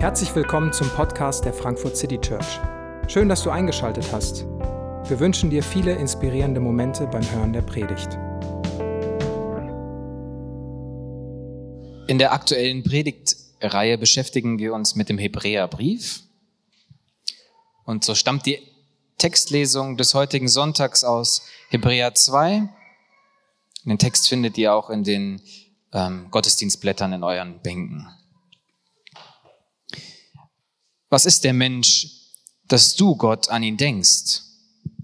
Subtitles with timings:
[0.00, 2.58] Herzlich willkommen zum Podcast der Frankfurt City Church.
[3.06, 4.46] Schön, dass du eingeschaltet hast.
[5.04, 8.14] Wir wünschen dir viele inspirierende Momente beim Hören der Predigt.
[12.08, 16.20] In der aktuellen Predigtreihe beschäftigen wir uns mit dem Hebräerbrief.
[17.84, 18.58] Und so stammt die
[19.18, 22.70] Textlesung des heutigen Sonntags aus Hebräer 2.
[23.84, 25.42] Den Text findet ihr auch in den
[25.92, 28.08] ähm, Gottesdienstblättern in euren Bänken.
[31.10, 32.08] Was ist der Mensch,
[32.68, 34.42] dass du Gott an ihn denkst?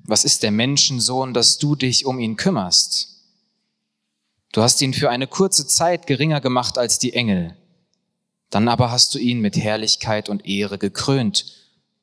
[0.04, 3.08] Was ist der Menschensohn, dass du dich um ihn kümmerst?
[4.52, 7.56] Du hast ihn für eine kurze Zeit geringer gemacht als die Engel.
[8.50, 11.52] Dann aber hast du ihn mit Herrlichkeit und Ehre gekrönt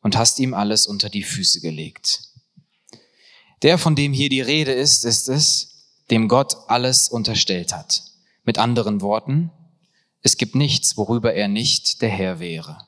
[0.01, 2.27] und hast ihm alles unter die Füße gelegt.
[3.61, 8.03] Der, von dem hier die Rede ist, ist es, dem Gott alles unterstellt hat.
[8.43, 9.49] Mit anderen Worten,
[10.21, 12.85] es gibt nichts, worüber er nicht der Herr wäre.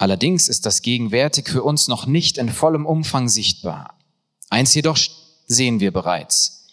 [0.00, 3.98] Allerdings ist das gegenwärtig für uns noch nicht in vollem Umfang sichtbar.
[4.48, 4.96] Eins jedoch
[5.46, 6.68] sehen wir bereits.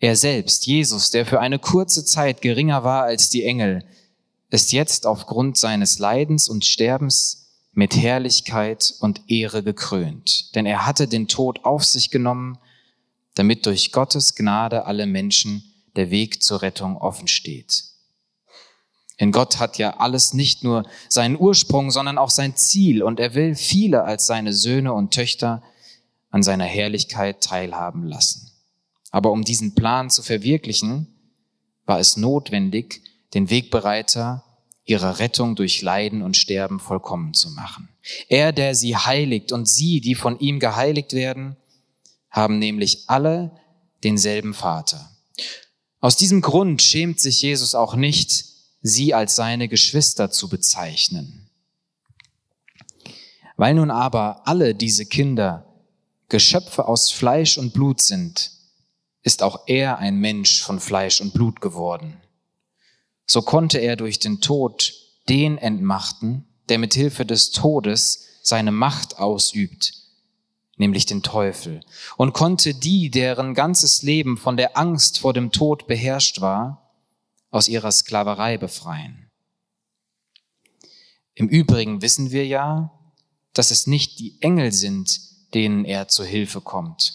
[0.00, 3.84] Er selbst, Jesus, der für eine kurze Zeit geringer war als die Engel,
[4.50, 10.52] ist jetzt aufgrund seines Leidens und Sterbens mit Herrlichkeit und Ehre gekrönt.
[10.56, 12.58] Denn er hatte den Tod auf sich genommen,
[13.34, 15.62] damit durch Gottes Gnade alle Menschen
[15.94, 17.84] der Weg zur Rettung offen steht.
[19.16, 23.34] In Gott hat ja alles nicht nur seinen Ursprung, sondern auch sein Ziel und er
[23.34, 25.62] will viele als seine Söhne und Töchter
[26.30, 28.50] an seiner Herrlichkeit teilhaben lassen.
[29.10, 31.06] Aber um diesen Plan zu verwirklichen,
[31.86, 33.02] war es notwendig,
[33.34, 34.42] den Wegbereiter
[34.84, 37.88] ihrer Rettung durch Leiden und Sterben vollkommen zu machen.
[38.28, 41.56] Er, der sie heiligt und sie, die von ihm geheiligt werden,
[42.30, 43.52] haben nämlich alle
[44.02, 45.10] denselben Vater.
[46.00, 48.44] Aus diesem Grund schämt sich Jesus auch nicht,
[48.84, 51.48] sie als seine Geschwister zu bezeichnen.
[53.56, 55.64] Weil nun aber alle diese Kinder
[56.28, 58.50] Geschöpfe aus Fleisch und Blut sind,
[59.22, 62.20] ist auch er ein Mensch von Fleisch und Blut geworden.
[63.26, 64.92] So konnte er durch den Tod
[65.30, 69.94] den entmachten, der mit Hilfe des Todes seine Macht ausübt,
[70.76, 71.80] nämlich den Teufel,
[72.18, 76.83] und konnte die, deren ganzes Leben von der Angst vor dem Tod beherrscht war,
[77.54, 79.30] aus ihrer Sklaverei befreien.
[81.34, 82.90] Im Übrigen wissen wir ja,
[83.52, 85.20] dass es nicht die Engel sind,
[85.54, 87.12] denen er zu Hilfe kommt,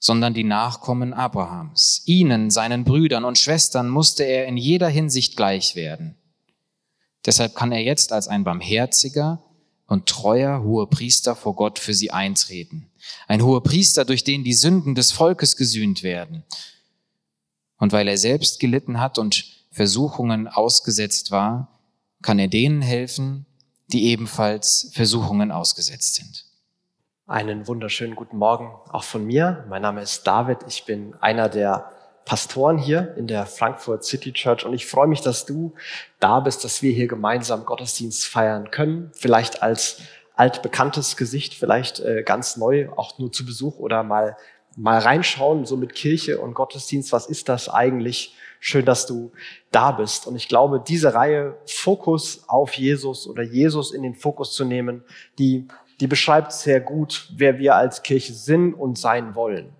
[0.00, 2.02] sondern die Nachkommen Abrahams.
[2.06, 6.16] Ihnen, seinen Brüdern und Schwestern musste er in jeder Hinsicht gleich werden.
[7.24, 9.40] Deshalb kann er jetzt als ein barmherziger
[9.86, 12.90] und treuer hoher Priester vor Gott für sie eintreten.
[13.28, 16.42] Ein hoher Priester, durch den die Sünden des Volkes gesühnt werden.
[17.78, 21.68] Und weil er selbst gelitten hat und Versuchungen ausgesetzt war,
[22.22, 23.46] kann er denen helfen,
[23.88, 26.44] die ebenfalls Versuchungen ausgesetzt sind.
[27.26, 29.64] Einen wunderschönen guten Morgen auch von mir.
[29.68, 30.58] Mein Name ist David.
[30.66, 31.92] Ich bin einer der
[32.24, 35.74] Pastoren hier in der Frankfurt City Church und ich freue mich, dass du
[36.18, 39.10] da bist, dass wir hier gemeinsam Gottesdienst feiern können.
[39.14, 39.98] Vielleicht als
[40.34, 44.36] altbekanntes Gesicht, vielleicht äh, ganz neu, auch nur zu Besuch oder mal
[44.76, 47.12] mal reinschauen, so mit Kirche und Gottesdienst.
[47.12, 48.34] Was ist das eigentlich?
[48.62, 49.32] Schön, dass du
[49.70, 50.26] da bist.
[50.26, 55.02] Und ich glaube, diese Reihe Fokus auf Jesus oder Jesus in den Fokus zu nehmen,
[55.38, 55.66] die,
[55.98, 59.72] die beschreibt sehr gut, wer wir als Kirche sind und sein wollen.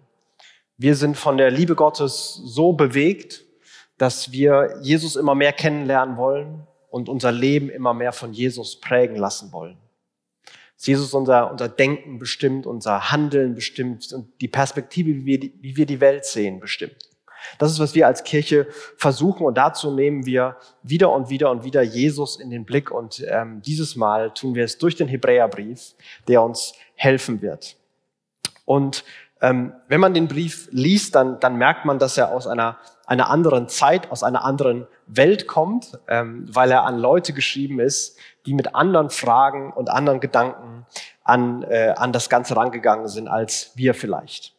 [0.79, 3.45] Wir sind von der Liebe Gottes so bewegt,
[3.99, 9.17] dass wir Jesus immer mehr kennenlernen wollen und unser Leben immer mehr von Jesus prägen
[9.17, 9.77] lassen wollen.
[10.79, 15.77] Jesus unser, unser Denken bestimmt, unser Handeln bestimmt und die Perspektive, wie wir die, wie
[15.77, 17.10] wir die Welt sehen, bestimmt.
[17.59, 21.65] Das ist, was wir als Kirche versuchen und dazu nehmen wir wieder und wieder und
[21.65, 25.95] wieder Jesus in den Blick und ähm, dieses Mal tun wir es durch den Hebräerbrief,
[26.29, 27.77] der uns helfen wird.
[28.65, 29.05] Und
[29.41, 33.31] ähm, wenn man den Brief liest, dann, dann merkt man, dass er aus einer, einer
[33.31, 38.55] anderen Zeit, aus einer anderen Welt kommt, ähm, weil er an Leute geschrieben ist, die
[38.55, 40.87] mit anderen Fragen und anderen Gedanken
[41.25, 44.55] an, äh, an das Ganze rangegangen sind als wir vielleicht.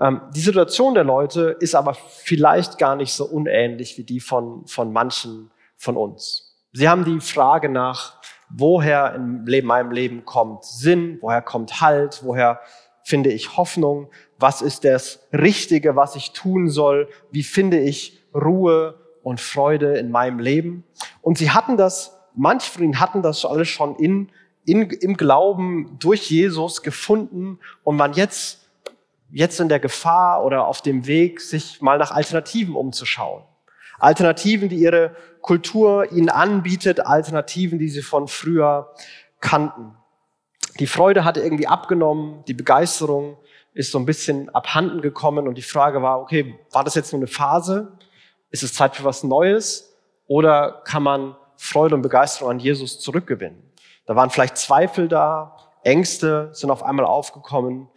[0.00, 4.66] Ähm, die Situation der Leute ist aber vielleicht gar nicht so unähnlich wie die von,
[4.66, 6.56] von manchen von uns.
[6.72, 12.60] Sie haben die Frage nach, woher in meinem Leben kommt Sinn, woher kommt Halt, woher
[13.02, 14.08] finde ich Hoffnung,
[14.38, 20.10] was ist das Richtige, was ich tun soll, wie finde ich Ruhe und Freude in
[20.10, 20.84] meinem Leben.
[21.20, 24.30] Und sie hatten das, manche von ihnen hatten das alles schon in,
[24.64, 28.59] in, im Glauben durch Jesus gefunden und man jetzt
[29.32, 33.44] jetzt in der Gefahr oder auf dem Weg, sich mal nach Alternativen umzuschauen.
[33.98, 38.92] Alternativen, die ihre Kultur ihnen anbietet, Alternativen, die sie von früher
[39.40, 39.96] kannten.
[40.78, 43.36] Die Freude hatte irgendwie abgenommen, die Begeisterung
[43.72, 47.20] ist so ein bisschen abhanden gekommen und die Frage war, okay, war das jetzt nur
[47.20, 47.92] eine Phase?
[48.50, 49.96] Ist es Zeit für was Neues?
[50.26, 53.62] Oder kann man Freude und Begeisterung an Jesus zurückgewinnen?
[54.06, 57.88] Da waren vielleicht Zweifel da, Ängste sind auf einmal aufgekommen,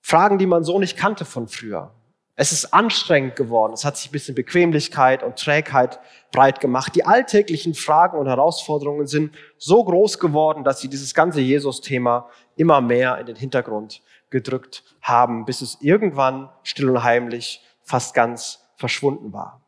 [0.00, 1.92] Fragen, die man so nicht kannte von früher.
[2.40, 3.72] Es ist anstrengend geworden.
[3.72, 5.98] Es hat sich ein bisschen Bequemlichkeit und Trägheit
[6.30, 6.94] breit gemacht.
[6.94, 12.80] Die alltäglichen Fragen und Herausforderungen sind so groß geworden, dass sie dieses ganze Jesus-Thema immer
[12.80, 19.32] mehr in den Hintergrund gedrückt haben, bis es irgendwann still und heimlich fast ganz verschwunden
[19.32, 19.60] war.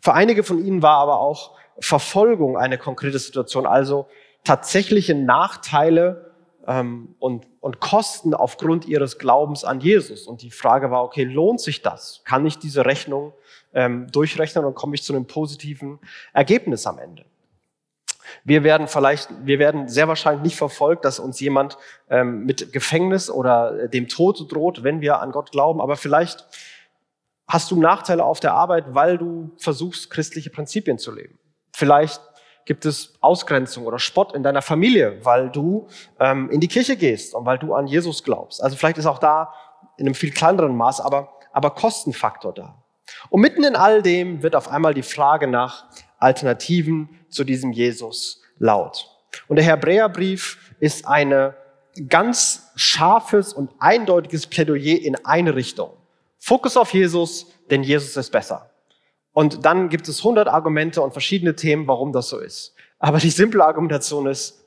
[0.00, 4.08] Für einige von ihnen war aber auch Verfolgung eine konkrete Situation, also
[4.44, 6.31] tatsächliche Nachteile
[6.66, 10.26] ähm, und, und Kosten aufgrund ihres Glaubens an Jesus.
[10.26, 12.22] Und die Frage war, okay, lohnt sich das?
[12.24, 13.32] Kann ich diese Rechnung
[13.74, 15.98] ähm, durchrechnen und komme ich zu einem positiven
[16.32, 17.24] Ergebnis am Ende?
[18.44, 21.76] Wir werden vielleicht, wir werden sehr wahrscheinlich nicht verfolgt, dass uns jemand
[22.08, 25.80] ähm, mit Gefängnis oder dem Tod droht, wenn wir an Gott glauben.
[25.80, 26.46] Aber vielleicht
[27.46, 31.38] hast du Nachteile auf der Arbeit, weil du versuchst, christliche Prinzipien zu leben.
[31.72, 32.20] Vielleicht
[32.64, 35.88] gibt es Ausgrenzung oder Spott in deiner Familie, weil du
[36.20, 38.62] ähm, in die Kirche gehst und weil du an Jesus glaubst.
[38.62, 39.52] Also vielleicht ist auch da
[39.96, 42.82] in einem viel kleineren Maß, aber, aber Kostenfaktor da.
[43.30, 45.86] Und mitten in all dem wird auf einmal die Frage nach
[46.18, 49.08] Alternativen zu diesem Jesus laut.
[49.48, 51.56] Und der Hebräerbrief ist eine
[52.08, 55.90] ganz scharfes und eindeutiges Plädoyer in eine Richtung.
[56.38, 58.71] Fokus auf Jesus, denn Jesus ist besser.
[59.32, 62.74] Und dann gibt es 100 Argumente und verschiedene Themen, warum das so ist.
[62.98, 64.62] Aber die simple Argumentation ist,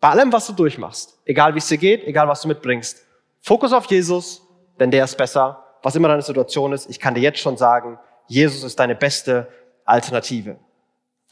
[0.00, 3.04] bei allem, was du durchmachst, egal wie es dir geht, egal was du mitbringst,
[3.40, 4.42] Fokus auf Jesus,
[4.78, 5.64] denn der ist besser.
[5.82, 9.48] Was immer deine Situation ist, ich kann dir jetzt schon sagen, Jesus ist deine beste
[9.84, 10.56] Alternative.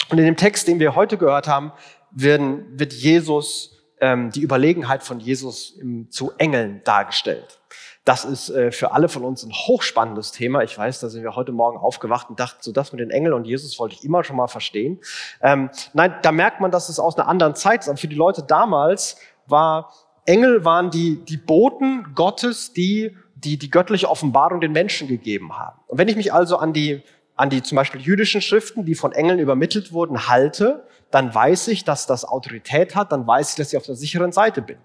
[0.09, 1.73] Und in dem Text, den wir heute gehört haben,
[2.11, 7.61] werden, wird Jesus, ähm, die Überlegenheit von Jesus im, zu Engeln dargestellt.
[8.07, 10.63] Das ist äh, für alle von uns ein hochspannendes Thema.
[10.63, 13.35] Ich weiß, da sind wir heute Morgen aufgewacht und dachten, so das mit den Engeln
[13.35, 15.01] und Jesus wollte ich immer schon mal verstehen.
[15.43, 17.89] Ähm, nein, da merkt man, dass es aus einer anderen Zeit ist.
[17.89, 19.17] Aber für die Leute damals
[19.49, 19.93] war,
[20.25, 25.81] Engel waren die, die Boten Gottes, die, die die göttliche Offenbarung den Menschen gegeben haben.
[25.89, 27.03] Und wenn ich mich also an die,
[27.35, 31.83] an die zum Beispiel jüdischen Schriften, die von Engeln übermittelt wurden, halte, dann weiß ich,
[31.83, 34.79] dass das Autorität hat, dann weiß ich, dass ich auf der sicheren Seite bin.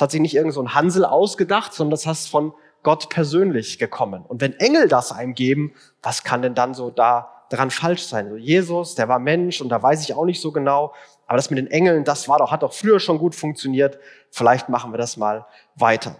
[0.00, 3.78] Das hat sich nicht irgend so ein Hansel ausgedacht, sondern das heißt von Gott persönlich
[3.78, 4.24] gekommen.
[4.26, 8.30] Und wenn Engel das einem geben, was kann denn dann so da daran falsch sein?
[8.30, 10.94] So Jesus, der war Mensch und da weiß ich auch nicht so genau.
[11.26, 13.98] Aber das mit den Engeln, das war doch, hat doch früher schon gut funktioniert.
[14.30, 15.44] Vielleicht machen wir das mal
[15.74, 16.16] weiter.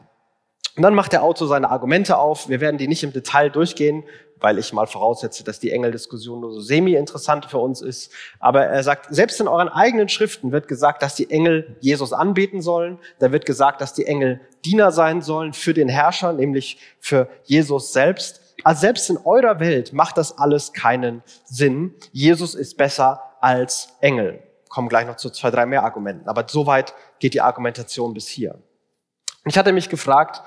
[0.80, 2.48] Und dann macht der Autor seine Argumente auf.
[2.48, 4.02] Wir werden die nicht im Detail durchgehen,
[4.38, 8.10] weil ich mal voraussetze, dass die Engeldiskussion nur so semi-interessant für uns ist.
[8.38, 12.62] Aber er sagt, selbst in euren eigenen Schriften wird gesagt, dass die Engel Jesus anbeten
[12.62, 12.98] sollen.
[13.18, 17.92] Da wird gesagt, dass die Engel Diener sein sollen für den Herrscher, nämlich für Jesus
[17.92, 18.40] selbst.
[18.64, 21.94] Also selbst in eurer Welt macht das alles keinen Sinn.
[22.10, 24.42] Jesus ist besser als Engel.
[24.70, 26.26] Kommen gleich noch zu zwei, drei mehr Argumenten.
[26.26, 28.58] Aber soweit geht die Argumentation bis hier.
[29.46, 30.42] Ich hatte mich gefragt,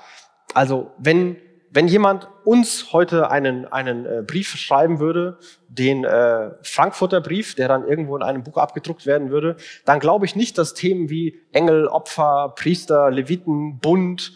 [0.54, 1.36] also wenn
[1.74, 7.66] wenn jemand uns heute einen, einen äh, Brief schreiben würde, den äh, Frankfurter Brief, der
[7.66, 11.40] dann irgendwo in einem Buch abgedruckt werden würde, dann glaube ich nicht, dass Themen wie
[11.50, 14.34] Engel, Opfer, Priester, Leviten, Bund,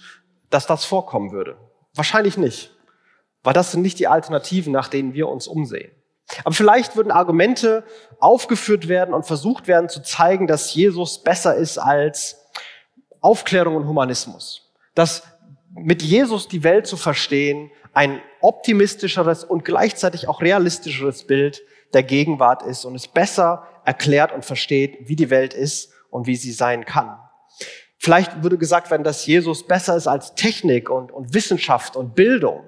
[0.50, 1.56] dass das vorkommen würde.
[1.94, 2.72] Wahrscheinlich nicht,
[3.44, 5.92] weil das sind nicht die Alternativen, nach denen wir uns umsehen.
[6.44, 7.84] Aber vielleicht würden Argumente
[8.18, 12.44] aufgeführt werden und versucht werden zu zeigen, dass Jesus besser ist als
[13.20, 14.74] Aufklärung und Humanismus.
[14.96, 15.22] Dass
[15.82, 21.62] mit Jesus die Welt zu verstehen, ein optimistischeres und gleichzeitig auch realistischeres Bild
[21.94, 26.36] der Gegenwart ist und es besser erklärt und versteht, wie die Welt ist und wie
[26.36, 27.18] sie sein kann.
[27.98, 32.64] Vielleicht würde gesagt werden, dass Jesus besser ist als Technik und, und Wissenschaft und Bildung.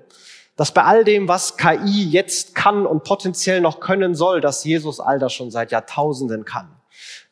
[0.57, 4.99] Dass bei all dem, was KI jetzt kann und potenziell noch können soll, dass Jesus
[4.99, 6.69] all das schon seit Jahrtausenden kann.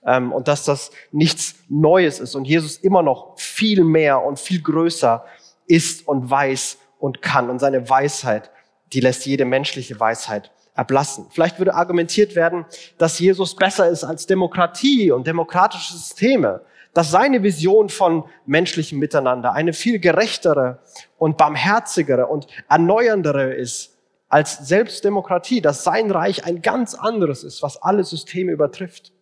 [0.06, 4.62] Ähm, und dass das nichts Neues ist und Jesus immer noch viel mehr und viel
[4.62, 5.24] größer
[5.68, 7.50] ist und weiß und kann.
[7.50, 8.50] Und seine Weisheit,
[8.92, 11.26] die lässt jede menschliche Weisheit erblassen.
[11.30, 12.64] Vielleicht würde argumentiert werden,
[12.98, 16.62] dass Jesus besser ist als Demokratie und demokratische Systeme,
[16.94, 20.80] dass seine Vision von menschlichem Miteinander eine viel gerechtere
[21.18, 23.96] und barmherzigere und erneuerndere ist
[24.28, 29.12] als selbst Demokratie, dass sein Reich ein ganz anderes ist, was alle Systeme übertrifft.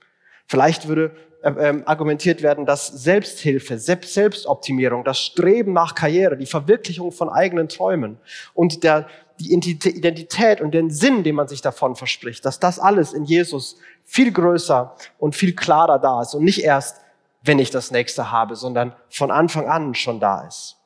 [0.47, 7.29] Vielleicht würde ähm, argumentiert werden, dass Selbsthilfe, Selbstoptimierung, das Streben nach Karriere, die Verwirklichung von
[7.29, 8.19] eigenen Träumen
[8.55, 9.07] und der,
[9.39, 13.77] die Identität und den Sinn, den man sich davon verspricht, dass das alles in Jesus
[14.03, 17.01] viel größer und viel klarer da ist und nicht erst,
[17.43, 20.77] wenn ich das nächste habe, sondern von Anfang an schon da ist.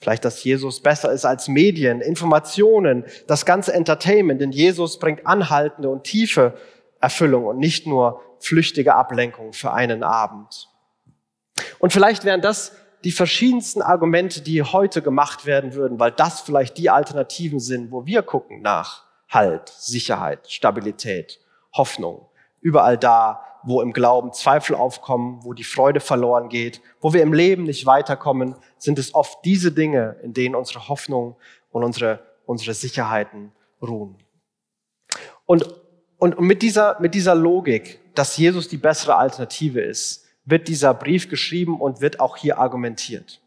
[0.00, 5.88] Vielleicht, dass Jesus besser ist als Medien, Informationen, das ganze Entertainment, denn Jesus bringt anhaltende
[5.88, 6.54] und tiefe
[7.00, 10.68] Erfüllung und nicht nur flüchtige Ablenkung für einen Abend.
[11.78, 12.72] Und vielleicht wären das
[13.04, 18.06] die verschiedensten Argumente, die heute gemacht werden würden, weil das vielleicht die Alternativen sind, wo
[18.06, 21.40] wir gucken nach Halt, Sicherheit, Stabilität,
[21.74, 22.28] Hoffnung.
[22.60, 27.32] Überall da, wo im Glauben Zweifel aufkommen, wo die Freude verloren geht, wo wir im
[27.32, 31.36] Leben nicht weiterkommen, sind es oft diese Dinge, in denen unsere Hoffnung
[31.70, 34.16] und unsere, unsere Sicherheiten ruhen.
[35.46, 35.66] Und,
[36.24, 41.28] und, mit, dieser, mit dieser Logik, dass Jesus die bessere Alternative ist, wird dieser Brief
[41.28, 43.42] geschrieben und wird auch hier argumentiert.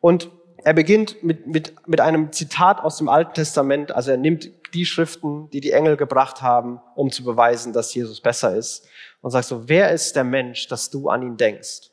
[0.00, 3.92] Und er beginnt mit, mit, mit einem Zitat aus dem Alten Testament.
[3.92, 8.22] Also er nimmt die Schriften, die die Engel gebracht haben, um zu beweisen, dass Jesus
[8.22, 8.88] besser ist.
[9.20, 11.90] Und sagt so, wer ist der Mensch, dass du an ihn denkst?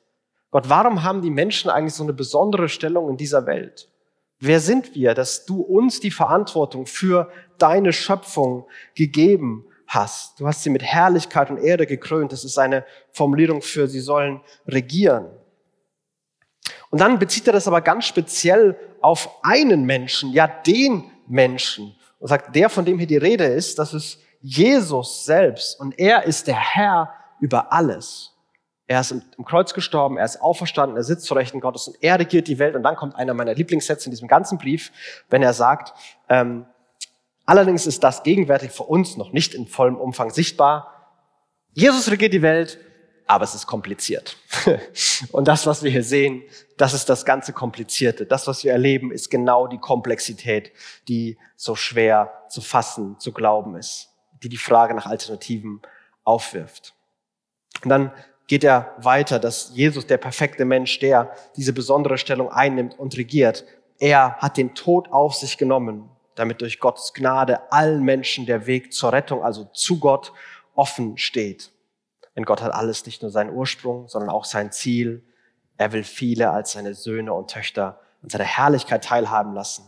[0.49, 3.89] Gott, warum haben die Menschen eigentlich so eine besondere Stellung in dieser Welt?
[4.39, 10.39] Wer sind wir, dass du uns die Verantwortung für deine Schöpfung gegeben hast.
[10.39, 12.31] Du hast sie mit Herrlichkeit und Erde gekrönt.
[12.31, 15.27] Das ist eine Formulierung für, sie sollen regieren.
[16.89, 21.95] Und dann bezieht er das aber ganz speziell auf einen Menschen, ja den Menschen.
[22.19, 25.79] Und sagt, der, von dem hier die Rede ist, das ist Jesus selbst.
[25.79, 28.31] Und er ist der Herr über alles.
[28.87, 32.19] Er ist im Kreuz gestorben, er ist auferstanden, er sitzt zu Rechten Gottes und er
[32.19, 32.75] regiert die Welt.
[32.75, 34.91] Und dann kommt einer meiner Lieblingssätze in diesem ganzen Brief,
[35.29, 35.93] wenn er sagt,
[36.27, 36.65] ähm,
[37.45, 41.09] Allerdings ist das gegenwärtig für uns noch nicht in vollem Umfang sichtbar.
[41.73, 42.79] Jesus regiert die Welt,
[43.27, 44.37] aber es ist kompliziert.
[45.31, 46.43] Und das, was wir hier sehen,
[46.77, 48.25] das ist das ganze Komplizierte.
[48.25, 50.71] Das, was wir erleben, ist genau die Komplexität,
[51.07, 54.09] die so schwer zu fassen, zu glauben ist,
[54.43, 55.81] die die Frage nach Alternativen
[56.23, 56.93] aufwirft.
[57.83, 58.11] Und dann
[58.47, 63.63] geht er weiter, dass Jesus, der perfekte Mensch, der diese besondere Stellung einnimmt und regiert,
[63.97, 68.93] er hat den Tod auf sich genommen damit durch Gottes Gnade allen Menschen der Weg
[68.93, 70.33] zur Rettung, also zu Gott,
[70.75, 71.71] offen steht.
[72.35, 75.23] Denn Gott hat alles nicht nur seinen Ursprung, sondern auch sein Ziel.
[75.77, 79.85] Er will viele als seine Söhne und Töchter an seiner Herrlichkeit teilhaben lassen.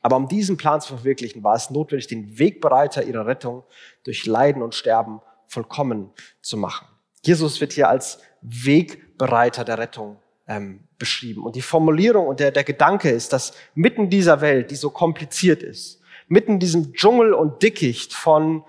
[0.00, 3.64] Aber um diesen Plan zu verwirklichen, war es notwendig, den Wegbereiter ihrer Rettung
[4.04, 6.86] durch Leiden und Sterben vollkommen zu machen.
[7.24, 10.18] Jesus wird hier als Wegbereiter der Rettung
[10.48, 11.44] ähm, beschrieben.
[11.44, 15.62] Und die Formulierung und der, der Gedanke ist, dass mitten dieser Welt, die so kompliziert
[15.62, 18.64] ist, mitten diesem Dschungel und Dickicht von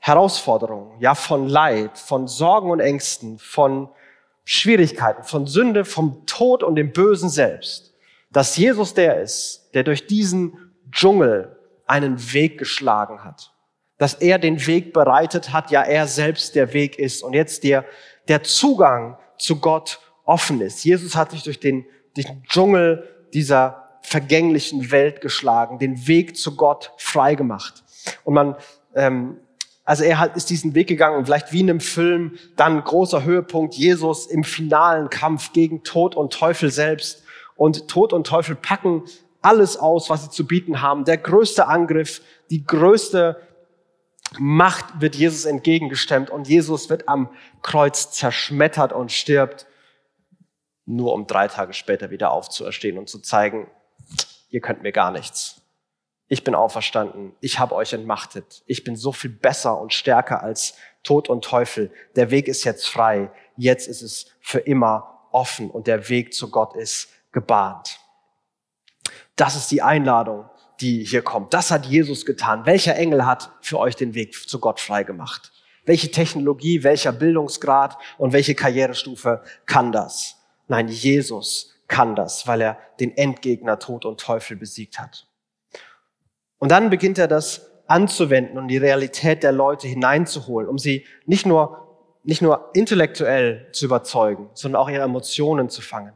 [0.00, 3.90] Herausforderungen, ja, von Leid, von Sorgen und Ängsten, von
[4.44, 7.94] Schwierigkeiten, von Sünde, vom Tod und dem Bösen selbst,
[8.32, 13.52] dass Jesus der ist, der durch diesen Dschungel einen Weg geschlagen hat,
[13.98, 17.84] dass er den Weg bereitet hat, ja, er selbst der Weg ist und jetzt der,
[18.28, 20.84] der Zugang zu Gott offen ist.
[20.84, 21.84] Jesus hat sich durch den,
[22.16, 27.82] den Dschungel dieser vergänglichen Welt geschlagen, den Weg zu Gott frei gemacht.
[28.22, 28.56] Und man,
[28.94, 29.38] ähm,
[29.84, 33.24] also er hat, ist diesen Weg gegangen und vielleicht wie in einem Film, dann großer
[33.24, 37.24] Höhepunkt, Jesus im finalen Kampf gegen Tod und Teufel selbst.
[37.56, 39.02] Und Tod und Teufel packen
[39.42, 41.04] alles aus, was sie zu bieten haben.
[41.04, 43.36] Der größte Angriff, die größte
[44.38, 47.30] Macht wird Jesus entgegengestemmt und Jesus wird am
[47.62, 49.66] Kreuz zerschmettert und stirbt
[50.90, 53.70] nur um drei Tage später wieder aufzuerstehen und zu zeigen,
[54.48, 55.62] ihr könnt mir gar nichts.
[56.28, 60.74] Ich bin auferstanden, ich habe euch entmachtet, ich bin so viel besser und stärker als
[61.02, 61.90] Tod und Teufel.
[62.14, 66.50] Der Weg ist jetzt frei, jetzt ist es für immer offen und der Weg zu
[66.50, 67.98] Gott ist gebahnt.
[69.36, 70.48] Das ist die Einladung,
[70.80, 71.54] die hier kommt.
[71.54, 72.66] Das hat Jesus getan.
[72.66, 75.52] Welcher Engel hat für euch den Weg zu Gott frei gemacht?
[75.84, 80.39] Welche Technologie, welcher Bildungsgrad und welche Karrierestufe kann das?
[80.70, 85.26] Nein, Jesus kann das, weil er den Endgegner Tod und Teufel besiegt hat.
[86.58, 91.44] Und dann beginnt er das anzuwenden und die Realität der Leute hineinzuholen, um sie nicht
[91.44, 91.88] nur,
[92.22, 96.12] nicht nur intellektuell zu überzeugen, sondern auch ihre Emotionen zu fangen.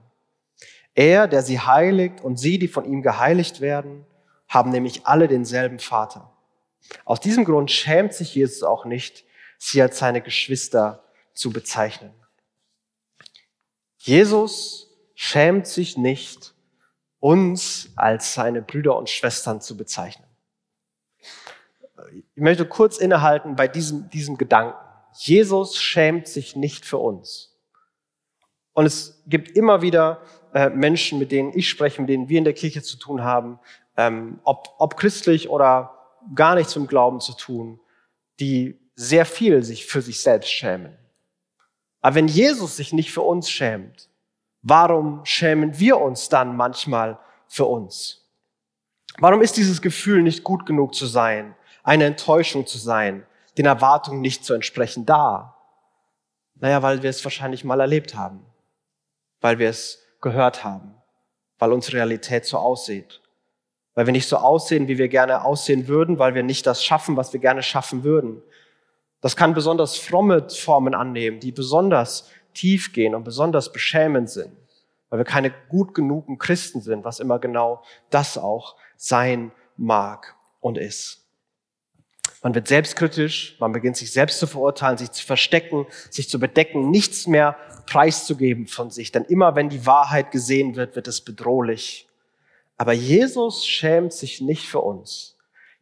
[0.94, 4.06] Er, der sie heiligt und sie, die von ihm geheiligt werden,
[4.46, 6.30] haben nämlich alle denselben Vater.
[7.04, 9.25] Aus diesem Grund schämt sich Jesus auch nicht,
[9.58, 12.14] sie als seine Geschwister zu bezeichnen.
[14.04, 16.54] Jesus schämt sich nicht,
[17.20, 20.28] uns als seine Brüder und Schwestern zu bezeichnen.
[22.12, 24.76] Ich möchte kurz innehalten bei diesem, diesem Gedanken.
[25.14, 27.58] Jesus schämt sich nicht für uns.
[28.75, 30.20] Und es gibt immer wieder
[30.52, 33.58] äh, Menschen, mit denen ich spreche, mit denen wir in der Kirche zu tun haben,
[33.96, 35.99] ähm, ob, ob christlich oder
[36.34, 37.80] gar nichts mit Glauben zu tun,
[38.38, 40.94] die sehr viel sich für sich selbst schämen.
[42.04, 44.11] Aber wenn Jesus sich nicht für uns schämt,
[44.61, 47.18] warum schämen wir uns dann manchmal
[47.49, 48.28] für uns?
[49.20, 54.20] Warum ist dieses Gefühl, nicht gut genug zu sein, eine Enttäuschung zu sein, den Erwartungen
[54.20, 55.56] nicht zu entsprechen, da?
[56.56, 58.44] Naja, weil wir es wahrscheinlich mal erlebt haben,
[59.40, 60.94] weil wir es gehört haben,
[61.58, 63.23] weil unsere Realität so aussieht,
[63.94, 67.16] weil wir nicht so aussehen, wie wir gerne aussehen würden, weil wir nicht das schaffen,
[67.16, 68.42] was wir gerne schaffen würden.
[69.25, 74.52] Das kann besonders fromme Formen annehmen, die besonders tief gehen und besonders beschämend sind,
[75.09, 80.76] weil wir keine gut genugen Christen sind, was immer genau das auch sein mag und
[80.76, 81.25] ist.
[82.43, 86.90] Man wird selbstkritisch, man beginnt sich selbst zu verurteilen, sich zu verstecken, sich zu bedecken,
[86.90, 89.11] nichts mehr preiszugeben von sich.
[89.11, 92.11] Denn immer wenn die Wahrheit gesehen wird, wird es bedrohlich.
[92.76, 95.34] Aber Jesus schämt sich nicht für uns.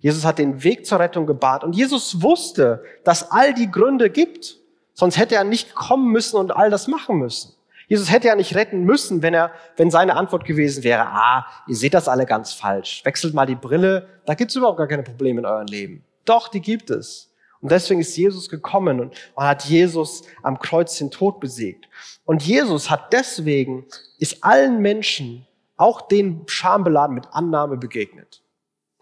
[0.03, 4.59] Jesus hat den Weg zur Rettung gebahnt und Jesus wusste, dass all die Gründe gibt.
[4.95, 7.55] Sonst hätte er nicht kommen müssen und all das machen müssen.
[7.87, 11.77] Jesus hätte ja nicht retten müssen, wenn er, wenn seine Antwort gewesen wäre, ah, ihr
[11.77, 13.05] seht das alle ganz falsch.
[13.05, 16.05] Wechselt mal die Brille, da gibt's überhaupt gar keine Probleme in eurem Leben.
[16.25, 17.33] Doch, die gibt es.
[17.61, 21.89] Und deswegen ist Jesus gekommen und, und hat Jesus am Kreuz den Tod besiegt.
[22.25, 23.87] Und Jesus hat deswegen,
[24.19, 28.42] ist allen Menschen auch den schambeladen mit Annahme begegnet.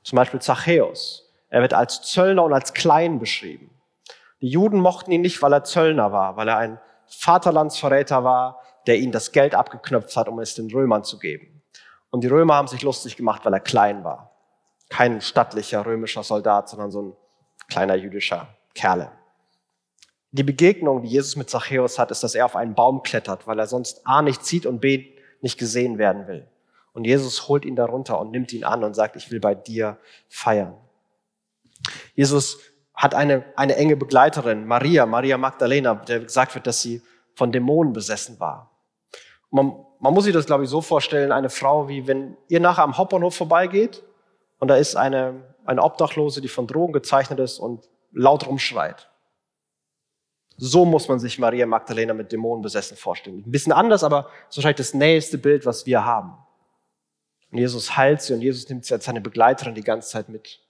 [0.02, 1.30] Zum Beispiel Zachäus.
[1.48, 3.70] Er wird als Zöllner und als Klein beschrieben.
[4.40, 8.98] Die Juden mochten ihn nicht, weil er Zöllner war, weil er ein Vaterlandsverräter war, der
[8.98, 11.62] ihnen das Geld abgeknöpft hat, um es den Römern zu geben.
[12.10, 14.30] Und die Römer haben sich lustig gemacht, weil er klein war.
[14.88, 17.16] Kein stattlicher römischer Soldat, sondern so ein
[17.68, 19.12] kleiner jüdischer Kerle.
[20.32, 23.58] Die Begegnung, die Jesus mit Zachäus hat, ist, dass er auf einen Baum klettert, weil
[23.58, 26.46] er sonst A nicht sieht und B nicht gesehen werden will.
[26.92, 29.98] Und Jesus holt ihn darunter und nimmt ihn an und sagt, ich will bei dir
[30.28, 30.74] feiern.
[32.14, 32.58] Jesus
[32.94, 37.02] hat eine, eine enge Begleiterin, Maria, Maria Magdalena, der gesagt wird, dass sie
[37.34, 38.70] von Dämonen besessen war.
[39.50, 42.82] Man, man muss sich das, glaube ich, so vorstellen, eine Frau, wie wenn ihr nachher
[42.82, 44.02] am Hauptbahnhof vorbeigeht
[44.58, 49.10] und da ist eine, eine Obdachlose, die von Drogen gezeichnet ist und laut rumschreit.
[50.56, 53.44] So muss man sich Maria Magdalena mit Dämonen besessen vorstellen.
[53.46, 56.34] Ein bisschen anders, aber so wahrscheinlich das nächste Bild, was wir haben.
[57.50, 60.60] Und Jesus heilt sie und Jesus nimmt sie als seine Begleiterin die ganze Zeit mit.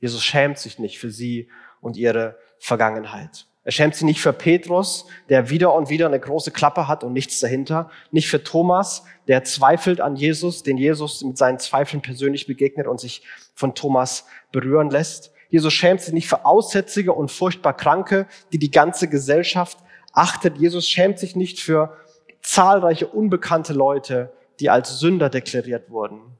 [0.00, 1.48] Jesus schämt sich nicht für sie
[1.80, 3.46] und ihre Vergangenheit.
[3.62, 7.12] Er schämt sich nicht für Petrus, der wieder und wieder eine große Klappe hat und
[7.12, 7.90] nichts dahinter.
[8.10, 13.00] Nicht für Thomas, der zweifelt an Jesus, den Jesus mit seinen Zweifeln persönlich begegnet und
[13.00, 13.22] sich
[13.54, 15.32] von Thomas berühren lässt.
[15.50, 19.78] Jesus schämt sich nicht für Aussätzige und furchtbar Kranke, die die ganze Gesellschaft
[20.12, 20.56] achtet.
[20.56, 21.96] Jesus schämt sich nicht für
[22.40, 26.36] zahlreiche unbekannte Leute, die als Sünder deklariert wurden.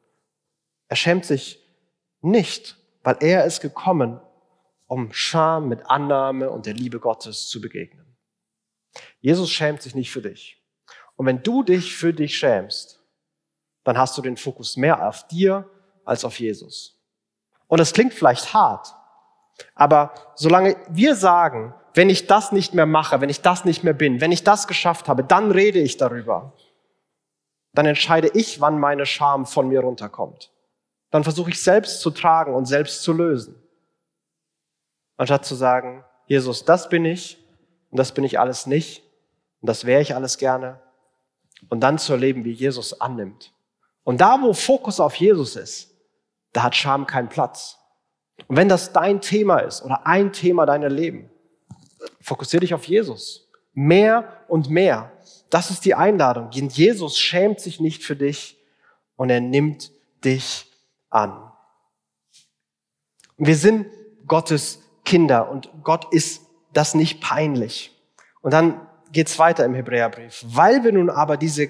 [0.89, 1.59] Er schämt sich
[2.21, 4.21] nicht, weil er ist gekommen,
[4.87, 8.17] um Scham mit Annahme und der Liebe Gottes zu begegnen.
[9.21, 10.63] Jesus schämt sich nicht für dich.
[11.17, 13.01] Und wenn du dich für dich schämst,
[13.85, 15.69] dann hast du den Fokus mehr auf dir
[16.05, 17.01] als auf Jesus.
[17.69, 18.95] Und das klingt vielleicht hart,
[19.75, 23.93] aber solange wir sagen, wenn ich das nicht mehr mache, wenn ich das nicht mehr
[23.95, 26.55] bin, wenn ich das geschafft habe, dann rede ich darüber
[27.73, 30.51] dann entscheide ich, wann meine Scham von mir runterkommt.
[31.11, 33.61] Dann versuche ich selbst zu tragen und selbst zu lösen.
[35.17, 37.39] Anstatt zu sagen, Jesus, das bin ich
[37.91, 39.03] und das bin ich alles nicht
[39.61, 40.81] und das wäre ich alles gerne.
[41.69, 43.53] Und dann zu erleben, wie Jesus annimmt.
[44.03, 45.95] Und da, wo Fokus auf Jesus ist,
[46.53, 47.79] da hat Scham keinen Platz.
[48.49, 51.31] Und wenn das dein Thema ist oder ein Thema deiner Leben,
[52.21, 53.49] fokussiere dich auf Jesus.
[53.73, 55.13] Mehr und mehr.
[55.51, 56.51] Das ist die Einladung.
[56.53, 58.57] Jesus schämt sich nicht für dich
[59.17, 59.91] und er nimmt
[60.25, 60.67] dich
[61.11, 61.53] an.
[63.37, 63.87] Wir sind
[64.27, 68.01] Gottes Kinder und Gott ist das nicht peinlich.
[68.43, 70.45] Und dann geht's weiter im Hebräerbrief.
[70.47, 71.69] Weil wir nun aber diese,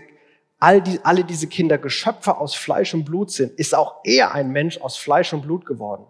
[0.59, 4.51] all die, alle diese Kinder Geschöpfe aus Fleisch und Blut sind, ist auch er ein
[4.51, 6.05] Mensch aus Fleisch und Blut geworden.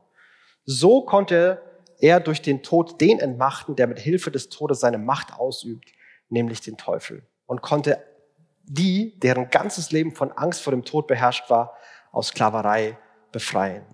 [0.64, 1.62] So konnte
[2.00, 5.92] er durch den Tod den entmachten, der mit Hilfe des Todes seine Macht ausübt,
[6.30, 8.00] nämlich den Teufel und konnte
[8.62, 11.74] die, deren ganzes Leben von Angst vor dem Tod beherrscht war,
[12.12, 12.96] aus Sklaverei
[13.32, 13.84] befreien.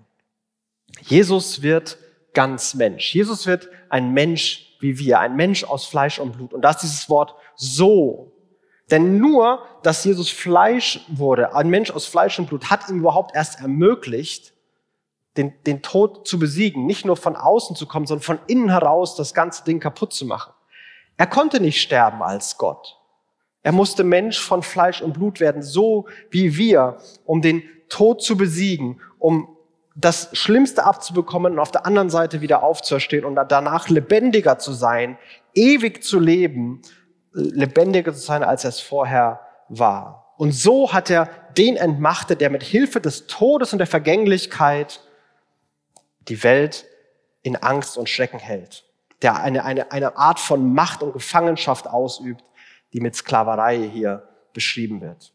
[1.00, 1.96] Jesus wird
[2.34, 3.14] ganz Mensch.
[3.14, 6.52] Jesus wird ein Mensch wie wir, ein Mensch aus Fleisch und Blut.
[6.52, 8.30] Und da ist dieses Wort so.
[8.90, 13.34] Denn nur, dass Jesus Fleisch wurde, ein Mensch aus Fleisch und Blut, hat ihm überhaupt
[13.34, 14.52] erst ermöglicht,
[15.38, 16.84] den, den Tod zu besiegen.
[16.84, 20.26] Nicht nur von außen zu kommen, sondern von innen heraus das ganze Ding kaputt zu
[20.26, 20.52] machen.
[21.16, 22.95] Er konnte nicht sterben als Gott.
[23.66, 28.36] Er musste Mensch von Fleisch und Blut werden, so wie wir, um den Tod zu
[28.36, 29.56] besiegen, um
[29.96, 35.18] das Schlimmste abzubekommen und auf der anderen Seite wieder aufzuerstehen und danach lebendiger zu sein,
[35.52, 36.80] ewig zu leben,
[37.32, 40.32] lebendiger zu sein, als er es vorher war.
[40.36, 45.00] Und so hat er den entmachtet, der mit Hilfe des Todes und der Vergänglichkeit
[46.28, 46.86] die Welt
[47.42, 48.84] in Angst und Schrecken hält,
[49.22, 52.44] der eine, eine, eine Art von Macht und Gefangenschaft ausübt,
[52.92, 55.32] die mit Sklaverei hier beschrieben wird.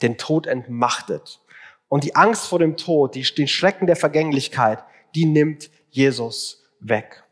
[0.00, 1.40] Den Tod entmachtet.
[1.88, 4.84] Und die Angst vor dem Tod, die, den Schrecken der Vergänglichkeit,
[5.14, 7.24] die nimmt Jesus weg.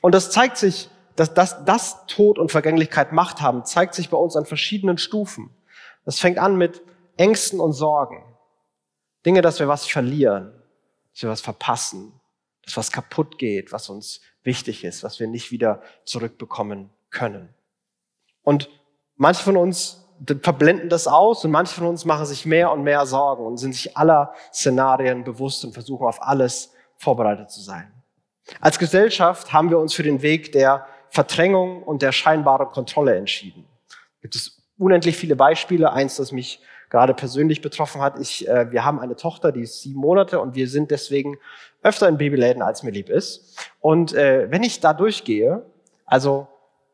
[0.00, 4.16] Und das zeigt sich, dass das, das Tod und Vergänglichkeit Macht haben, zeigt sich bei
[4.16, 5.50] uns an verschiedenen Stufen.
[6.04, 6.82] Das fängt an mit
[7.16, 8.22] Ängsten und Sorgen.
[9.26, 10.52] Dinge, dass wir was verlieren,
[11.12, 12.12] dass wir was verpassen,
[12.62, 17.52] dass was kaputt geht, was uns wichtig ist, was wir nicht wieder zurückbekommen können.
[18.48, 18.70] Und
[19.16, 20.08] manche von uns
[20.40, 23.74] verblenden das aus und manche von uns machen sich mehr und mehr Sorgen und sind
[23.74, 27.92] sich aller Szenarien bewusst und versuchen auf alles vorbereitet zu sein.
[28.58, 33.66] Als Gesellschaft haben wir uns für den Weg der Verdrängung und der scheinbaren Kontrolle entschieden.
[34.22, 35.92] Gibt es unendlich viele Beispiele.
[35.92, 38.18] Eins, das mich gerade persönlich betroffen hat.
[38.18, 41.36] Ich, äh, wir haben eine Tochter, die ist sieben Monate und wir sind deswegen
[41.82, 43.58] öfter in Babyläden, als mir lieb ist.
[43.80, 45.66] Und äh, wenn ich da durchgehe,
[46.06, 46.48] also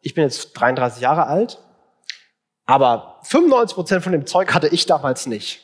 [0.05, 1.59] ich bin jetzt 33 Jahre alt
[2.67, 5.63] aber 95 Prozent von dem Zeug hatte ich damals nicht.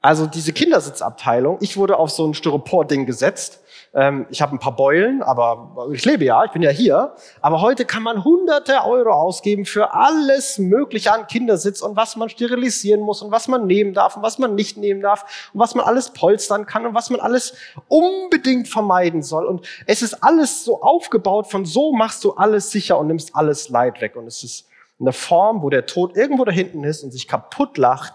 [0.00, 3.60] Also diese Kindersitzabteilung, ich wurde auf so ein Styropor-Ding gesetzt.
[3.94, 7.14] Ähm, ich habe ein paar Beulen, aber ich lebe ja, ich bin ja hier.
[7.40, 12.28] Aber heute kann man hunderte Euro ausgeben für alles Mögliche an Kindersitz und was man
[12.28, 15.76] sterilisieren muss und was man nehmen darf und was man nicht nehmen darf und was
[15.76, 17.54] man alles polstern kann und was man alles
[17.86, 19.46] unbedingt vermeiden soll.
[19.46, 23.68] Und es ist alles so aufgebaut von so machst du alles sicher und nimmst alles
[23.68, 24.16] Leid weg.
[24.16, 27.78] Und es ist eine Form, wo der Tod irgendwo da hinten ist und sich kaputt
[27.78, 28.14] lacht,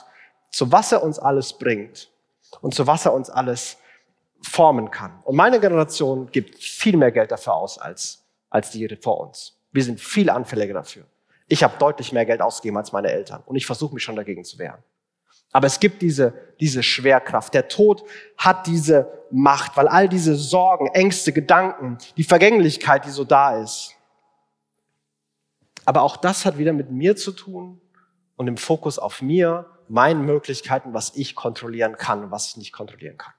[0.52, 2.10] zu was er uns alles bringt
[2.62, 3.78] und zu was er uns alles
[4.42, 5.20] formen kann.
[5.24, 9.58] Und meine Generation gibt viel mehr Geld dafür aus als, als die vor uns.
[9.72, 11.06] Wir sind viel anfälliger dafür.
[11.48, 14.44] Ich habe deutlich mehr Geld ausgegeben als meine Eltern und ich versuche mich schon dagegen
[14.44, 14.84] zu wehren.
[15.52, 17.54] Aber es gibt diese, diese Schwerkraft.
[17.54, 18.04] Der Tod
[18.38, 23.96] hat diese Macht, weil all diese Sorgen, Ängste, Gedanken, die Vergänglichkeit, die so da ist,
[25.86, 27.82] aber auch das hat wieder mit mir zu tun
[28.36, 32.72] und im Fokus auf mir, meinen Möglichkeiten, was ich kontrollieren kann und was ich nicht
[32.72, 33.34] kontrollieren kann.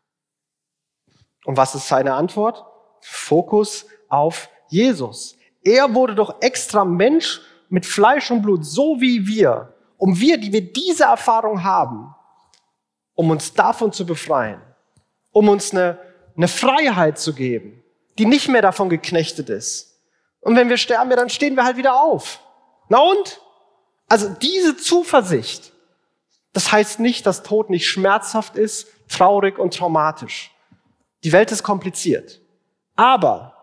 [1.44, 2.64] Und was ist seine Antwort?
[3.00, 5.36] Fokus auf Jesus.
[5.62, 10.52] Er wurde doch extra Mensch mit Fleisch und Blut, so wie wir, um wir, die
[10.52, 12.14] wir diese Erfahrung haben,
[13.14, 14.60] um uns davon zu befreien,
[15.32, 15.98] um uns eine,
[16.36, 17.82] eine Freiheit zu geben,
[18.18, 19.90] die nicht mehr davon geknechtet ist,
[20.40, 22.40] und wenn wir sterben, dann stehen wir halt wieder auf.
[22.88, 23.40] Na und?
[24.08, 25.72] Also diese Zuversicht,
[26.52, 30.50] das heißt nicht, dass Tod nicht schmerzhaft ist, traurig und traumatisch.
[31.24, 32.40] Die Welt ist kompliziert.
[32.96, 33.56] Aber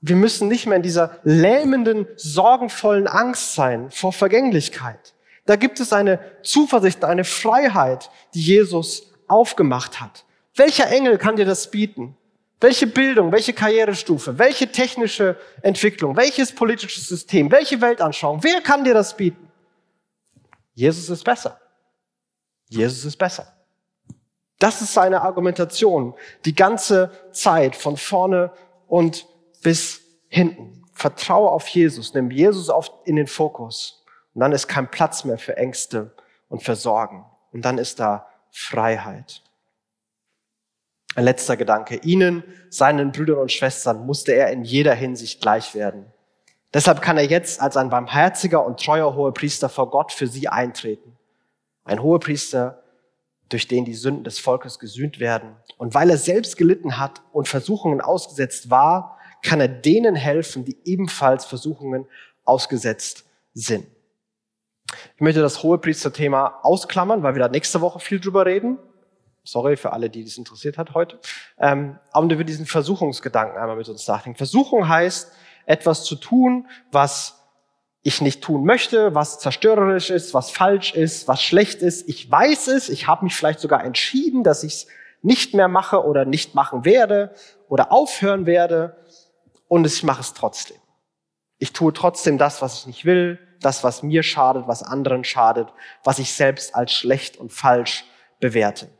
[0.00, 5.14] wir müssen nicht mehr in dieser lähmenden, sorgenvollen Angst sein vor Vergänglichkeit.
[5.46, 10.24] Da gibt es eine Zuversicht, eine Freiheit, die Jesus aufgemacht hat.
[10.54, 12.16] Welcher Engel kann dir das bieten?
[12.60, 18.94] Welche Bildung, welche Karrierestufe, welche technische Entwicklung, welches politisches System, welche Weltanschauung, wer kann dir
[18.94, 19.50] das bieten?
[20.74, 21.60] Jesus ist besser.
[22.68, 23.52] Jesus ist besser.
[24.62, 28.52] Das ist seine Argumentation die ganze Zeit von vorne
[28.86, 29.26] und
[29.60, 30.84] bis hinten.
[30.92, 34.04] Vertraue auf Jesus, nimm Jesus auf, in den Fokus.
[34.34, 36.14] Und dann ist kein Platz mehr für Ängste
[36.48, 37.24] und für Sorgen.
[37.50, 39.42] Und dann ist da Freiheit.
[41.16, 41.96] Ein letzter Gedanke.
[41.96, 46.06] Ihnen, seinen Brüdern und Schwestern, musste er in jeder Hinsicht gleich werden.
[46.72, 51.16] Deshalb kann er jetzt als ein barmherziger und treuer Hohepriester vor Gott für sie eintreten.
[51.82, 52.80] Ein Hohepriester,
[53.52, 55.56] durch den die Sünden des Volkes gesühnt werden.
[55.76, 60.76] Und weil er selbst gelitten hat und Versuchungen ausgesetzt war, kann er denen helfen, die
[60.84, 62.06] ebenfalls Versuchungen
[62.44, 63.86] ausgesetzt sind.
[65.14, 68.78] Ich möchte das Hohepriester-Thema ausklammern, weil wir da nächste Woche viel drüber reden.
[69.44, 71.18] Sorry für alle, die das interessiert hat heute.
[71.58, 74.36] Ähm, aber über diesen Versuchungsgedanken einmal mit uns nachdenken.
[74.36, 75.32] Versuchung heißt,
[75.66, 77.41] etwas zu tun, was
[78.02, 82.08] ich nicht tun möchte, was zerstörerisch ist, was falsch ist, was schlecht ist.
[82.08, 84.86] Ich weiß es, ich habe mich vielleicht sogar entschieden, dass ich es
[85.22, 87.32] nicht mehr mache oder nicht machen werde
[87.68, 88.96] oder aufhören werde
[89.68, 90.76] und ich mache es trotzdem.
[91.58, 95.68] Ich tue trotzdem das, was ich nicht will, das, was mir schadet, was anderen schadet,
[96.02, 98.04] was ich selbst als schlecht und falsch
[98.40, 98.90] bewerte.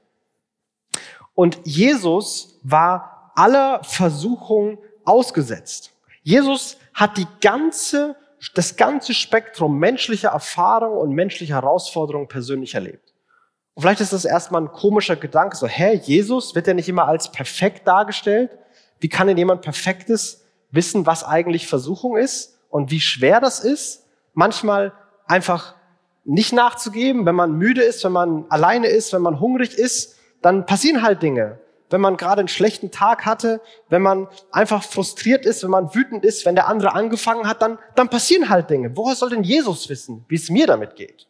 [1.35, 5.93] Und Jesus war aller Versuchung ausgesetzt.
[6.23, 8.15] Jesus hat die ganze,
[8.55, 13.13] das ganze Spektrum menschlicher Erfahrung und menschlicher Herausforderungen persönlich erlebt.
[13.75, 17.07] Und vielleicht ist das erstmal ein komischer Gedanke, so, hä, Jesus wird ja nicht immer
[17.07, 18.51] als perfekt dargestellt?
[19.01, 24.05] Wie kann denn jemand Perfektes wissen, was eigentlich Versuchung ist und wie schwer das ist?
[24.35, 24.93] Manchmal
[25.27, 25.75] einfach
[26.25, 30.67] nicht nachzugeben, wenn man müde ist, wenn man alleine ist, wenn man hungrig ist, dann
[30.67, 31.59] passieren halt Dinge.
[31.93, 36.25] Wenn man gerade einen schlechten Tag hatte, wenn man einfach frustriert ist, wenn man wütend
[36.25, 38.97] ist, wenn der andere angefangen hat, dann, dann passieren halt Dinge.
[38.97, 41.29] Woher soll denn Jesus wissen, wie es mir damit geht?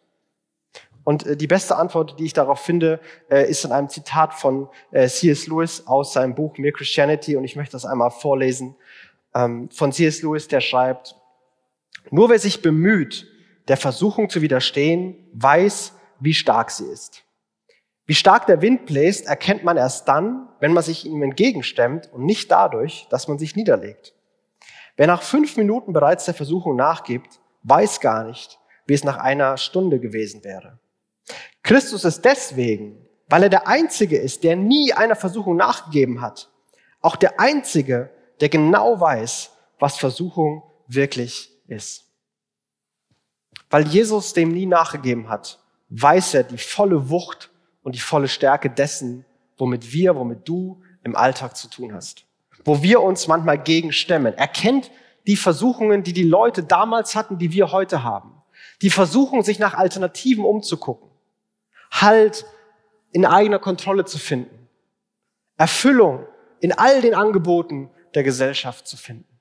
[1.05, 4.69] Und äh, die beste Antwort, die ich darauf finde, äh, ist in einem Zitat von
[4.91, 5.47] äh, C.S.
[5.47, 7.37] Lewis aus seinem Buch Mere Christianity.
[7.37, 8.77] Und ich möchte das einmal vorlesen.
[9.35, 10.23] Ähm, von C.S.
[10.23, 11.17] Lewis, der schreibt,
[12.11, 13.29] nur wer sich bemüht,
[13.69, 17.25] der Versuchung zu widerstehen, weiß, wie stark sie ist.
[18.07, 22.25] Wie stark der Wind bläst, erkennt man erst dann, wenn man sich ihm entgegenstemmt und
[22.25, 24.15] nicht dadurch, dass man sich niederlegt.
[24.97, 29.57] Wer nach fünf Minuten bereits der Versuchung nachgibt, weiß gar nicht, wie es nach einer
[29.57, 30.79] Stunde gewesen wäre.
[31.65, 36.49] Christus ist deswegen, weil er der Einzige ist, der nie einer Versuchung nachgegeben hat,
[37.01, 42.05] auch der Einzige, der genau weiß, was Versuchung wirklich ist.
[43.69, 47.51] Weil Jesus dem nie nachgegeben hat, weiß er die volle Wucht
[47.83, 49.25] und die volle Stärke dessen,
[49.59, 52.25] womit wir, womit du im Alltag zu tun hast.
[52.65, 54.37] Wo wir uns manchmal gegenstemmen.
[54.37, 54.91] Er kennt
[55.27, 58.43] die Versuchungen, die die Leute damals hatten, die wir heute haben.
[58.83, 61.09] Die Versuchung, sich nach Alternativen umzugucken.
[61.91, 62.45] Halt
[63.13, 64.69] in eigener Kontrolle zu finden.
[65.57, 66.27] Erfüllung
[66.61, 69.32] in all den Angeboten der Gesellschaft zu finden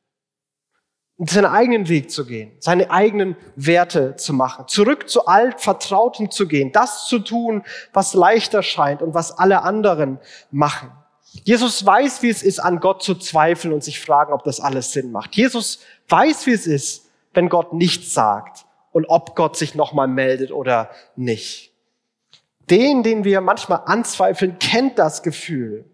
[1.30, 6.72] seinen eigenen Weg zu gehen, seine eigenen Werte zu machen, zurück zu altvertrauten zu gehen,
[6.72, 10.92] das zu tun, was leichter scheint und was alle anderen machen.
[11.44, 14.92] Jesus weiß, wie es ist, an Gott zu zweifeln und sich fragen, ob das alles
[14.92, 15.36] Sinn macht.
[15.36, 15.80] Jesus
[16.10, 20.90] weiß, wie es ist, wenn Gott nichts sagt und ob Gott sich nochmal meldet oder
[21.16, 21.72] nicht.
[22.70, 25.86] Den, den wir manchmal anzweifeln, kennt das Gefühl.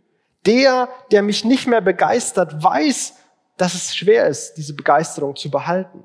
[0.45, 3.13] Der, der mich nicht mehr begeistert, weiß,
[3.57, 6.03] dass es schwer ist, diese Begeisterung zu behalten.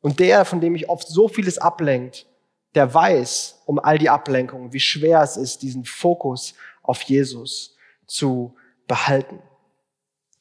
[0.00, 2.26] Und der, von dem mich oft so vieles ablenkt,
[2.74, 7.76] der weiß um all die Ablenkungen, wie schwer es ist, diesen Fokus auf Jesus
[8.06, 8.54] zu
[8.86, 9.40] behalten.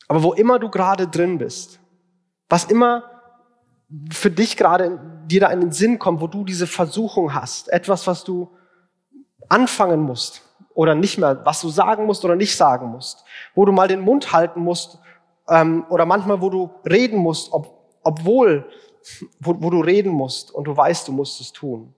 [0.08, 1.80] Aber wo immer du gerade drin bist,
[2.50, 3.04] was immer
[4.12, 8.08] für dich gerade dir da in den Sinn kommt, wo du diese Versuchung hast, etwas,
[8.08, 8.52] was du
[9.50, 10.42] anfangen musst
[10.74, 13.24] oder nicht mehr, was du sagen musst oder nicht sagen musst,
[13.56, 15.00] wo du mal den Mund halten musst
[15.50, 18.70] ähm, oder manchmal, wo du reden musst, ob, obwohl,
[19.40, 21.94] wo, wo du reden musst und du weißt, du musst es tun.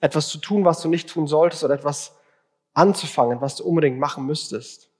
[0.00, 2.14] Etwas zu tun, was du nicht tun solltest oder etwas
[2.74, 4.90] anzufangen, was du unbedingt machen müsstest.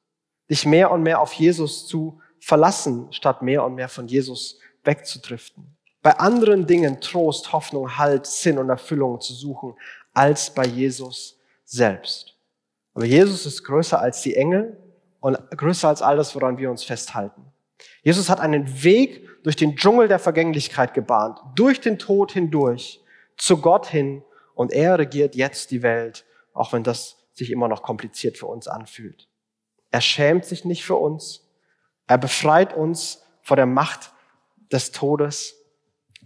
[0.50, 5.76] Dich mehr und mehr auf Jesus zu verlassen, statt mehr und mehr von Jesus wegzudriften.
[6.02, 9.74] Bei anderen Dingen Trost, Hoffnung, Halt, Sinn und Erfüllung zu suchen,
[10.14, 12.34] als bei Jesus selbst.
[12.94, 14.76] Aber Jesus ist größer als die Engel
[15.20, 17.44] und größer als all das, woran wir uns festhalten.
[18.02, 23.00] Jesus hat einen Weg durch den Dschungel der Vergänglichkeit gebahnt, durch den Tod hindurch,
[23.36, 24.22] zu Gott hin
[24.54, 28.66] und er regiert jetzt die Welt, auch wenn das sich immer noch kompliziert für uns
[28.66, 29.28] anfühlt.
[29.90, 31.48] Er schämt sich nicht für uns,
[32.06, 34.12] er befreit uns vor der Macht
[34.72, 35.54] des Todes,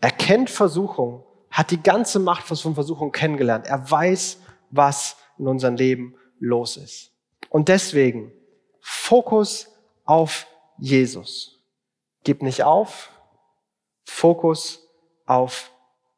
[0.00, 4.38] er kennt Versuchung, hat die ganze Macht von Versuchung kennengelernt, er weiß,
[4.70, 7.12] was in unserem Leben los ist.
[7.50, 8.32] Und deswegen
[8.80, 9.68] Fokus
[10.04, 10.46] auf
[10.78, 11.60] Jesus.
[12.24, 13.10] Gib nicht auf.
[14.04, 14.86] Fokus
[15.26, 15.72] auf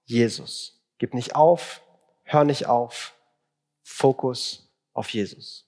[0.05, 0.81] Jesus.
[0.99, 1.83] Gib nicht auf.
[2.23, 3.15] Hör nicht auf.
[3.83, 5.67] Fokus auf Jesus.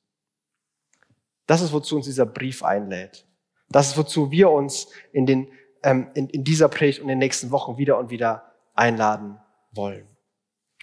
[1.46, 3.26] Das ist, wozu uns dieser Brief einlädt.
[3.68, 5.48] Das ist, wozu wir uns in, den,
[5.82, 9.38] ähm, in, in dieser Predigt und in den nächsten Wochen wieder und wieder einladen
[9.72, 10.06] wollen.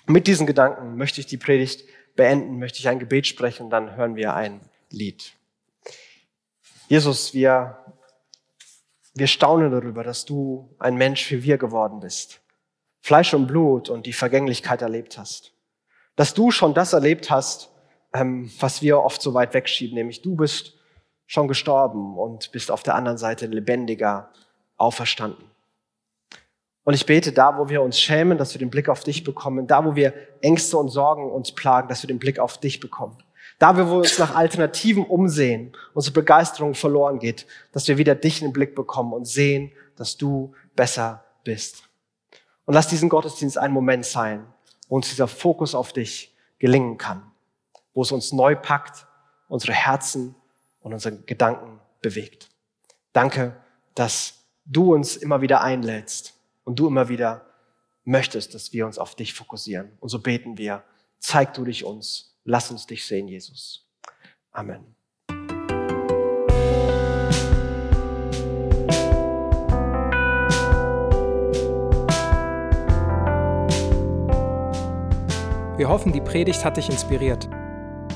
[0.05, 1.85] Mit diesen Gedanken möchte ich die Predigt
[2.15, 5.33] beenden, möchte ich ein Gebet sprechen und dann hören wir ein Lied.
[6.87, 7.83] Jesus, wir
[9.15, 12.41] wir staunen darüber, dass du ein Mensch wie wir geworden bist.
[13.01, 15.53] Fleisch und Blut und die Vergänglichkeit erlebt hast.
[16.15, 17.69] Dass du schon das erlebt hast,
[18.13, 20.73] ähm, was wir oft so weit wegschieben, nämlich du bist
[21.27, 24.31] schon gestorben und bist auf der anderen Seite lebendiger
[24.77, 25.45] auferstanden.
[26.83, 29.67] Und ich bete da, wo wir uns schämen, dass wir den Blick auf dich bekommen,
[29.67, 33.17] da, wo wir Ängste und Sorgen uns plagen, dass wir den Blick auf dich bekommen.
[33.63, 38.49] Da, wir uns nach Alternativen umsehen, unsere Begeisterung verloren geht, dass wir wieder dich in
[38.49, 41.87] den Blick bekommen und sehen, dass du besser bist.
[42.65, 44.45] Und lass diesen Gottesdienst ein Moment sein,
[44.89, 47.31] wo uns dieser Fokus auf dich gelingen kann,
[47.93, 49.07] wo es uns neu packt,
[49.47, 50.35] unsere Herzen
[50.81, 52.49] und unsere Gedanken bewegt.
[53.13, 53.55] Danke,
[53.95, 56.33] dass du uns immer wieder einlädst
[56.65, 57.45] und du immer wieder
[58.03, 59.93] möchtest, dass wir uns auf dich fokussieren.
[60.01, 60.83] Und so beten wir,
[61.19, 63.85] zeig du dich uns Lass uns dich sehen, Jesus.
[64.51, 64.95] Amen.
[75.77, 77.49] Wir hoffen, die Predigt hat dich inspiriert.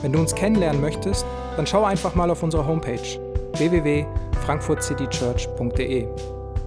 [0.02, 3.02] Wenn du uns kennenlernen möchtest, dann schau einfach mal auf unsere Homepage
[3.58, 6.08] www.frankfurtcitychurch.de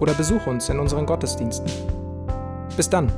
[0.01, 1.71] oder besuch uns in unseren Gottesdiensten.
[2.77, 3.13] Bis dann!